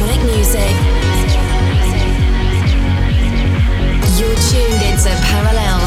[0.00, 0.70] electronic music.
[4.18, 5.79] You're tuned into Parallel.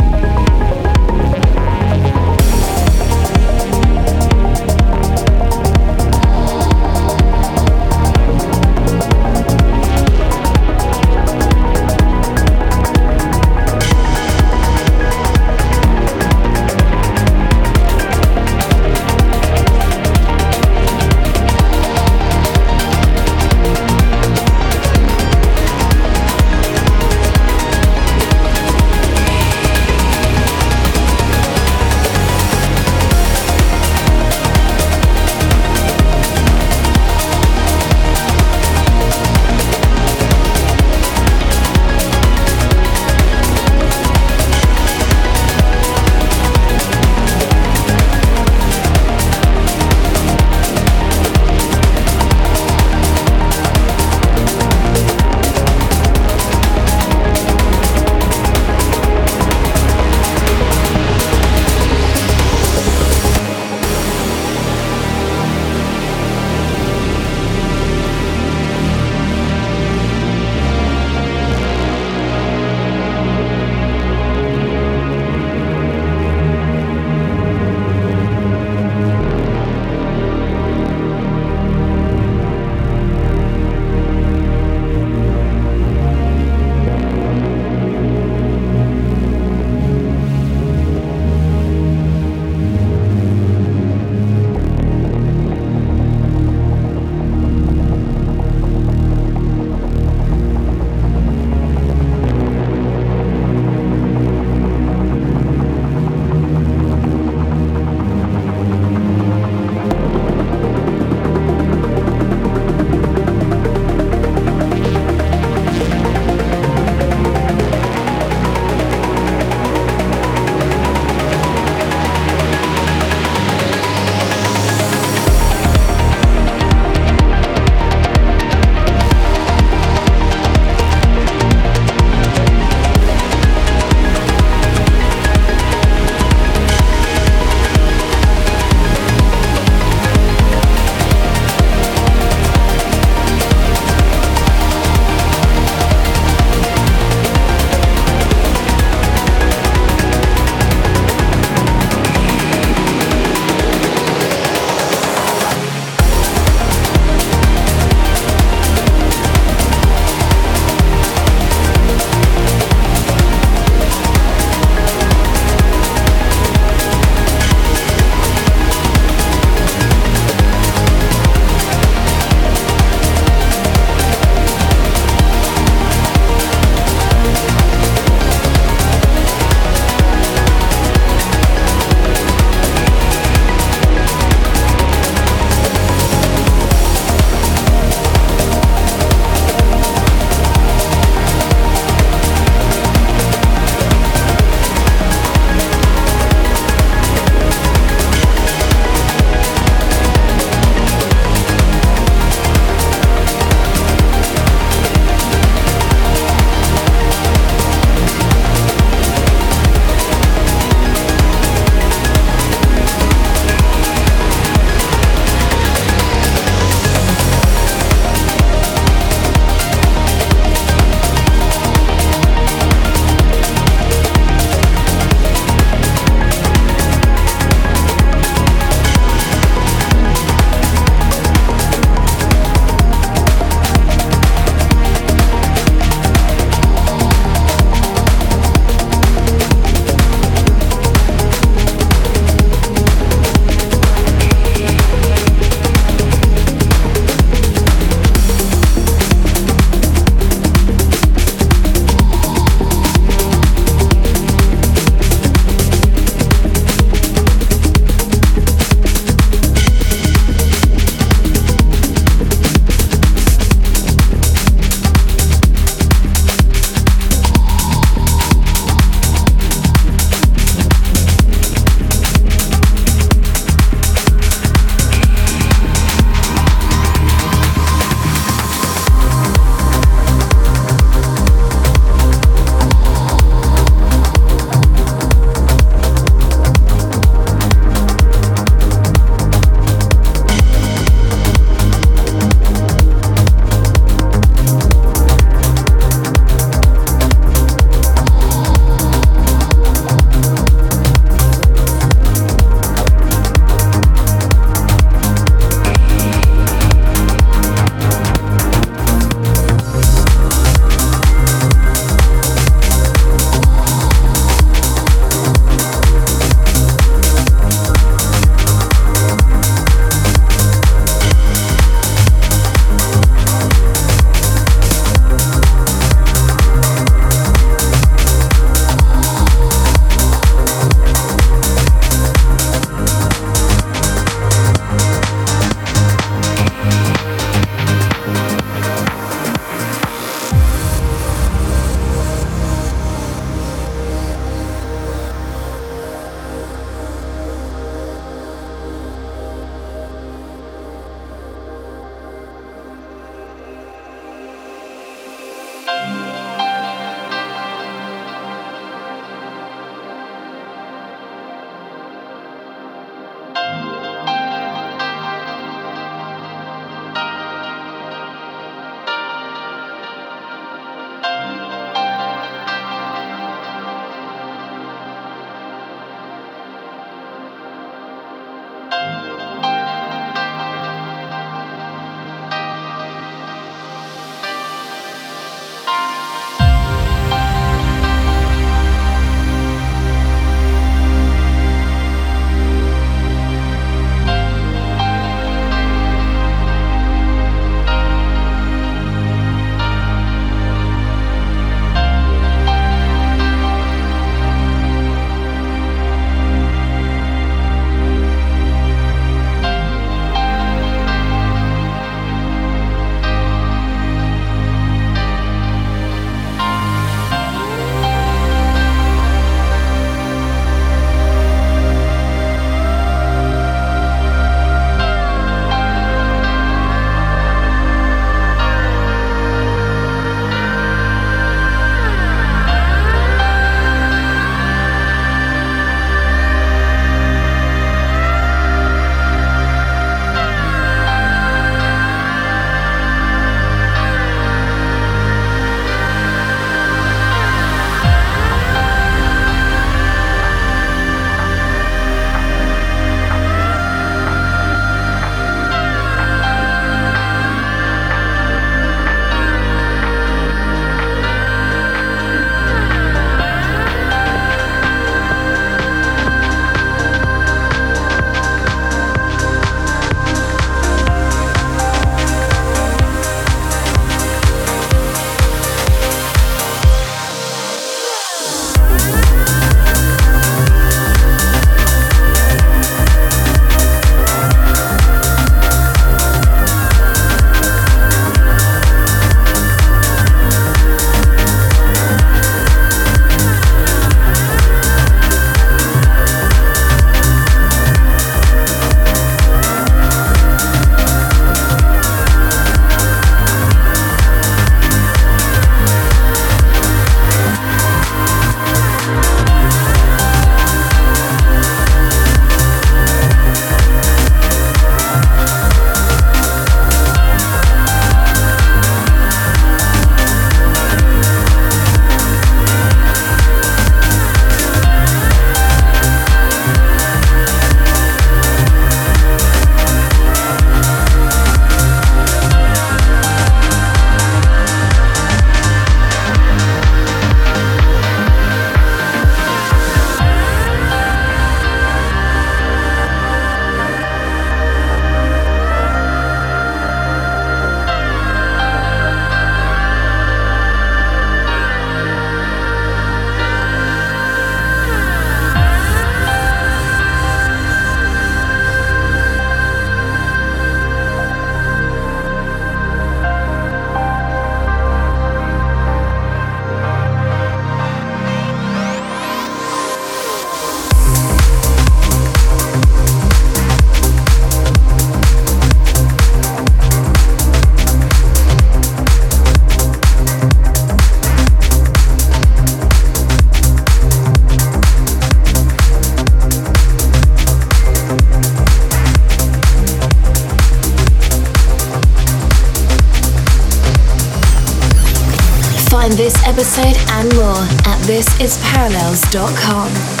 [595.91, 600.00] Find this episode and more at thisisparallels.com.